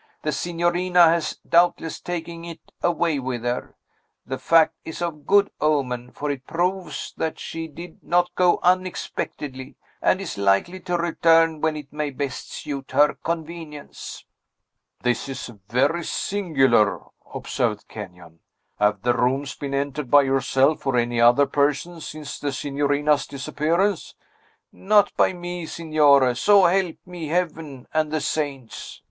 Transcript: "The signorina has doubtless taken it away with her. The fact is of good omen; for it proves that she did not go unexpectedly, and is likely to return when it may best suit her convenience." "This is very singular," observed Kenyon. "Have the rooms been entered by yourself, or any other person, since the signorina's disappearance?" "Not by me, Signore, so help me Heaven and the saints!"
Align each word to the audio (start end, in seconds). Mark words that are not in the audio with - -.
"The 0.23 0.31
signorina 0.31 1.09
has 1.09 1.37
doubtless 1.47 1.99
taken 1.99 2.43
it 2.43 2.59
away 2.81 3.19
with 3.19 3.43
her. 3.43 3.75
The 4.25 4.39
fact 4.39 4.73
is 4.83 4.99
of 4.99 5.27
good 5.27 5.51
omen; 5.61 6.09
for 6.09 6.31
it 6.31 6.47
proves 6.47 7.13
that 7.17 7.37
she 7.37 7.67
did 7.67 7.99
not 8.03 8.33
go 8.33 8.57
unexpectedly, 8.63 9.75
and 10.01 10.19
is 10.19 10.39
likely 10.39 10.79
to 10.79 10.97
return 10.97 11.61
when 11.61 11.77
it 11.77 11.93
may 11.93 12.09
best 12.09 12.51
suit 12.51 12.89
her 12.93 13.13
convenience." 13.13 14.25
"This 15.03 15.29
is 15.29 15.51
very 15.69 16.03
singular," 16.03 17.01
observed 17.35 17.87
Kenyon. 17.87 18.39
"Have 18.79 19.03
the 19.03 19.13
rooms 19.13 19.53
been 19.53 19.75
entered 19.75 20.09
by 20.09 20.23
yourself, 20.23 20.87
or 20.87 20.97
any 20.97 21.21
other 21.21 21.45
person, 21.45 22.01
since 22.01 22.39
the 22.39 22.51
signorina's 22.51 23.27
disappearance?" 23.27 24.15
"Not 24.71 25.15
by 25.15 25.33
me, 25.33 25.67
Signore, 25.67 26.33
so 26.33 26.63
help 26.63 26.95
me 27.05 27.27
Heaven 27.27 27.87
and 27.93 28.09
the 28.09 28.19
saints!" 28.21 28.99